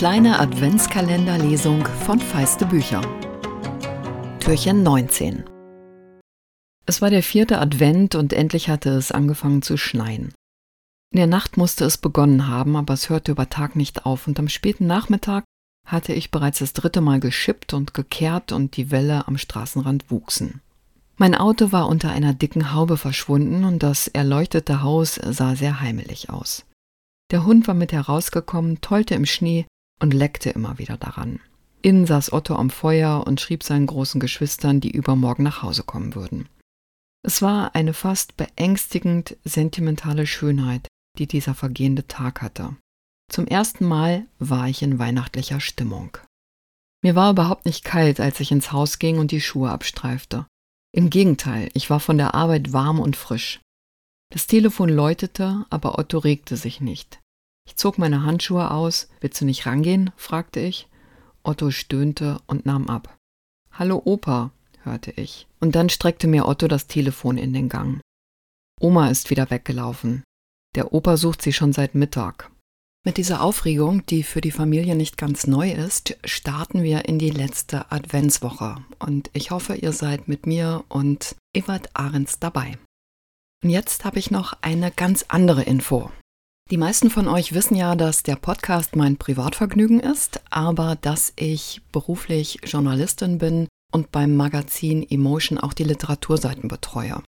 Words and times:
kleine 0.00 0.40
Adventskalenderlesung 0.40 1.86
von 2.06 2.18
Feiste 2.18 2.64
Bücher. 2.66 3.02
Türchen 4.40 4.82
19. 4.82 5.44
Es 6.86 7.02
war 7.02 7.10
der 7.10 7.22
vierte 7.22 7.60
Advent 7.60 8.14
und 8.14 8.32
endlich 8.32 8.68
hatte 8.68 8.90
es 8.90 9.12
angefangen 9.12 9.62
zu 9.62 9.76
schneien. 9.76 10.32
In 11.12 11.18
der 11.18 11.26
Nacht 11.26 11.56
musste 11.56 11.84
es 11.84 11.98
begonnen 11.98 12.48
haben, 12.48 12.76
aber 12.76 12.94
es 12.94 13.10
hörte 13.10 13.32
über 13.32 13.50
Tag 13.50 13.76
nicht 13.76 14.06
auf 14.06 14.26
und 14.26 14.38
am 14.38 14.48
späten 14.48 14.86
Nachmittag 14.86 15.44
hatte 15.86 16.14
ich 16.14 16.30
bereits 16.30 16.60
das 16.60 16.72
dritte 16.72 17.00
Mal 17.00 17.20
geschippt 17.20 17.74
und 17.74 17.94
gekehrt 17.94 18.52
und 18.52 18.76
die 18.76 18.90
Welle 18.90 19.28
am 19.28 19.38
Straßenrand 19.38 20.10
wuchsen. 20.10 20.60
Mein 21.16 21.34
Auto 21.34 21.72
war 21.72 21.88
unter 21.88 22.10
einer 22.10 22.32
dicken 22.32 22.72
Haube 22.72 22.96
verschwunden 22.96 23.64
und 23.64 23.82
das 23.82 24.08
erleuchtete 24.08 24.82
Haus 24.82 25.14
sah 25.14 25.54
sehr 25.54 25.80
heimelig 25.80 26.30
aus. 26.30 26.64
Der 27.30 27.44
Hund 27.44 27.68
war 27.68 27.74
mit 27.74 27.92
herausgekommen, 27.92 28.80
tollte 28.80 29.14
im 29.14 29.26
Schnee 29.26 29.66
und 30.00 30.14
leckte 30.14 30.50
immer 30.50 30.78
wieder 30.78 30.96
daran. 30.96 31.40
Innen 31.82 32.06
saß 32.06 32.32
Otto 32.32 32.56
am 32.56 32.70
Feuer 32.70 33.24
und 33.26 33.40
schrieb 33.40 33.62
seinen 33.62 33.86
großen 33.86 34.20
Geschwistern, 34.20 34.80
die 34.80 34.90
übermorgen 34.90 35.44
nach 35.44 35.62
Hause 35.62 35.82
kommen 35.82 36.14
würden. 36.14 36.48
Es 37.22 37.42
war 37.42 37.74
eine 37.74 37.94
fast 37.94 38.36
beängstigend 38.36 39.36
sentimentale 39.44 40.26
Schönheit, 40.26 40.88
die 41.18 41.26
dieser 41.26 41.54
vergehende 41.54 42.06
Tag 42.06 42.42
hatte. 42.42 42.76
Zum 43.30 43.46
ersten 43.46 43.86
Mal 43.86 44.26
war 44.38 44.68
ich 44.68 44.82
in 44.82 44.98
weihnachtlicher 44.98 45.60
Stimmung. 45.60 46.16
Mir 47.02 47.14
war 47.14 47.30
überhaupt 47.30 47.64
nicht 47.64 47.84
kalt, 47.84 48.20
als 48.20 48.40
ich 48.40 48.50
ins 48.50 48.72
Haus 48.72 48.98
ging 48.98 49.18
und 49.18 49.30
die 49.30 49.40
Schuhe 49.40 49.70
abstreifte. 49.70 50.46
Im 50.92 51.08
Gegenteil, 51.08 51.70
ich 51.74 51.88
war 51.88 52.00
von 52.00 52.18
der 52.18 52.34
Arbeit 52.34 52.72
warm 52.72 52.98
und 52.98 53.16
frisch. 53.16 53.60
Das 54.32 54.46
Telefon 54.46 54.88
läutete, 54.88 55.64
aber 55.70 55.98
Otto 55.98 56.18
regte 56.18 56.56
sich 56.56 56.80
nicht. 56.80 57.19
Ich 57.70 57.76
zog 57.76 57.98
meine 57.98 58.24
Handschuhe 58.24 58.72
aus. 58.72 59.08
Willst 59.20 59.40
du 59.40 59.44
nicht 59.44 59.64
rangehen? 59.64 60.10
fragte 60.16 60.58
ich. 60.58 60.88
Otto 61.44 61.70
stöhnte 61.70 62.40
und 62.48 62.66
nahm 62.66 62.88
ab. 62.88 63.16
Hallo 63.70 64.02
Opa, 64.04 64.50
hörte 64.82 65.12
ich. 65.12 65.46
Und 65.60 65.76
dann 65.76 65.88
streckte 65.88 66.26
mir 66.26 66.48
Otto 66.48 66.66
das 66.66 66.88
Telefon 66.88 67.38
in 67.38 67.52
den 67.52 67.68
Gang. 67.68 68.00
Oma 68.80 69.08
ist 69.08 69.30
wieder 69.30 69.50
weggelaufen. 69.50 70.24
Der 70.74 70.92
Opa 70.92 71.16
sucht 71.16 71.42
sie 71.42 71.52
schon 71.52 71.72
seit 71.72 71.94
Mittag. 71.94 72.50
Mit 73.06 73.18
dieser 73.18 73.40
Aufregung, 73.40 74.04
die 74.06 74.24
für 74.24 74.40
die 74.40 74.50
Familie 74.50 74.96
nicht 74.96 75.16
ganz 75.16 75.46
neu 75.46 75.70
ist, 75.70 76.18
starten 76.24 76.82
wir 76.82 77.04
in 77.04 77.20
die 77.20 77.30
letzte 77.30 77.92
Adventswoche. 77.92 78.84
Und 78.98 79.30
ich 79.32 79.52
hoffe, 79.52 79.76
ihr 79.76 79.92
seid 79.92 80.26
mit 80.26 80.44
mir 80.44 80.84
und 80.88 81.36
Ewald 81.54 81.88
Ahrens 81.94 82.40
dabei. 82.40 82.78
Und 83.62 83.70
jetzt 83.70 84.04
habe 84.04 84.18
ich 84.18 84.32
noch 84.32 84.54
eine 84.60 84.90
ganz 84.90 85.26
andere 85.28 85.62
Info. 85.62 86.10
Die 86.70 86.76
meisten 86.76 87.10
von 87.10 87.26
euch 87.26 87.52
wissen 87.52 87.74
ja, 87.74 87.96
dass 87.96 88.22
der 88.22 88.36
Podcast 88.36 88.94
mein 88.94 89.16
Privatvergnügen 89.16 89.98
ist, 89.98 90.40
aber 90.50 90.96
dass 91.00 91.32
ich 91.34 91.82
beruflich 91.90 92.60
Journalistin 92.64 93.38
bin 93.38 93.66
und 93.92 94.12
beim 94.12 94.36
Magazin 94.36 95.04
Emotion 95.10 95.58
auch 95.58 95.72
die 95.72 95.82
Literaturseiten 95.82 96.68
betreue. 96.68 97.22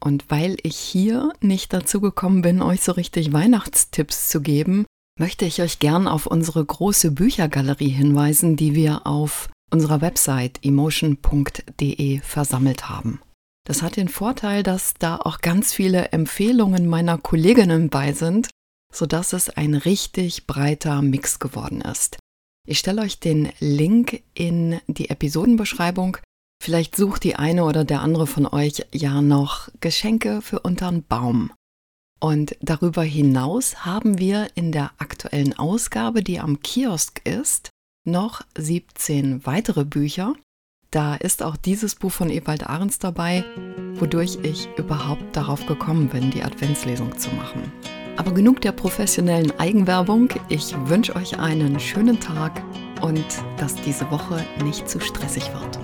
Und 0.00 0.26
weil 0.28 0.58
ich 0.62 0.76
hier 0.76 1.32
nicht 1.40 1.72
dazu 1.72 2.02
gekommen 2.02 2.42
bin, 2.42 2.60
euch 2.60 2.82
so 2.82 2.92
richtig 2.92 3.32
Weihnachtstipps 3.32 4.28
zu 4.28 4.42
geben, 4.42 4.84
möchte 5.18 5.46
ich 5.46 5.62
euch 5.62 5.78
gern 5.78 6.06
auf 6.06 6.26
unsere 6.26 6.62
große 6.62 7.10
Büchergalerie 7.10 7.88
hinweisen, 7.88 8.56
die 8.56 8.74
wir 8.74 9.06
auf 9.06 9.48
unserer 9.72 10.02
Website 10.02 10.58
emotion.de 10.62 12.20
versammelt 12.20 12.90
haben. 12.90 13.22
Das 13.66 13.80
hat 13.80 13.96
den 13.96 14.08
Vorteil, 14.08 14.62
dass 14.62 14.92
da 14.98 15.16
auch 15.16 15.38
ganz 15.38 15.72
viele 15.72 16.12
Empfehlungen 16.12 16.86
meiner 16.86 17.16
Kolleginnen 17.16 17.88
bei 17.88 18.12
sind, 18.12 18.50
sodass 18.94 19.32
es 19.32 19.50
ein 19.50 19.74
richtig 19.74 20.46
breiter 20.46 21.02
Mix 21.02 21.38
geworden 21.38 21.80
ist. 21.80 22.16
Ich 22.66 22.78
stelle 22.78 23.02
euch 23.02 23.20
den 23.20 23.52
Link 23.58 24.22
in 24.32 24.80
die 24.86 25.10
Episodenbeschreibung. 25.10 26.16
Vielleicht 26.62 26.96
sucht 26.96 27.24
die 27.24 27.36
eine 27.36 27.64
oder 27.64 27.84
der 27.84 28.00
andere 28.00 28.26
von 28.26 28.46
euch 28.46 28.86
ja 28.92 29.20
noch 29.20 29.68
Geschenke 29.80 30.40
für 30.40 30.60
untern 30.60 31.02
Baum. 31.02 31.52
Und 32.20 32.56
darüber 32.62 33.02
hinaus 33.02 33.84
haben 33.84 34.18
wir 34.18 34.48
in 34.54 34.72
der 34.72 34.92
aktuellen 34.96 35.52
Ausgabe, 35.58 36.22
die 36.22 36.40
am 36.40 36.60
Kiosk 36.60 37.20
ist, 37.28 37.68
noch 38.06 38.42
17 38.56 39.44
weitere 39.44 39.84
Bücher, 39.84 40.34
da 40.94 41.16
ist 41.16 41.42
auch 41.42 41.56
dieses 41.56 41.96
Buch 41.96 42.12
von 42.12 42.30
Ewald 42.30 42.68
Ahrens 42.68 43.00
dabei, 43.00 43.44
wodurch 43.94 44.38
ich 44.44 44.68
überhaupt 44.78 45.34
darauf 45.34 45.66
gekommen 45.66 46.08
bin, 46.08 46.30
die 46.30 46.44
Adventslesung 46.44 47.18
zu 47.18 47.30
machen. 47.30 47.72
Aber 48.16 48.32
genug 48.32 48.60
der 48.60 48.72
professionellen 48.72 49.52
Eigenwerbung. 49.58 50.28
Ich 50.48 50.74
wünsche 50.88 51.16
euch 51.16 51.38
einen 51.38 51.80
schönen 51.80 52.20
Tag 52.20 52.62
und 53.00 53.24
dass 53.58 53.74
diese 53.74 54.10
Woche 54.10 54.44
nicht 54.62 54.88
zu 54.88 55.00
stressig 55.00 55.50
wird. 55.52 55.83